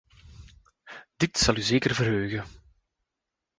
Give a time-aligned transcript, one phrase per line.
[1.17, 2.45] Dit zal u zeker verheugen.